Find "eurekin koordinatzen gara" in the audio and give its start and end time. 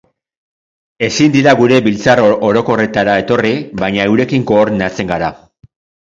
4.13-5.29